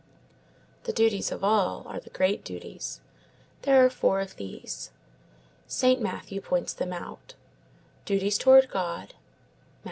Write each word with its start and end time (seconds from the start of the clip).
The 0.85 0.93
duties 0.93 1.31
of 1.31 1.43
all 1.43 1.87
are 1.87 1.99
the 1.99 2.09
great 2.09 2.43
duties. 2.43 3.01
There 3.61 3.85
are 3.85 3.89
four 3.91 4.19
of 4.19 4.35
these. 4.35 4.89
Saint 5.67 6.01
Matthew 6.01 6.41
points 6.41 6.73
them 6.73 6.91
out: 6.91 7.35
duties 8.05 8.39
towards 8.39 8.65
God 8.65 9.09
(_Matt. 9.09 9.67